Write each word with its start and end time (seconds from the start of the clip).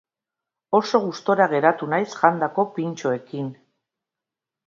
Oso 0.77 1.01
gustura 1.03 1.45
geratu 1.51 1.89
naiz 1.91 2.07
jandako 2.21 2.67
pintxoekin. 2.79 3.51